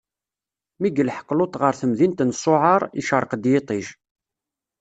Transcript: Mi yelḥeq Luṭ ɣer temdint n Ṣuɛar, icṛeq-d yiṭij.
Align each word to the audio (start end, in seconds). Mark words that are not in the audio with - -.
Mi 0.81 0.89
yelḥeq 0.95 1.29
Luṭ 1.39 1.53
ɣer 1.61 1.73
temdint 1.79 2.23
n 2.27 2.35
Ṣuɛar, 2.41 2.81
icṛeq-d 3.01 3.43
yiṭij. 3.51 3.85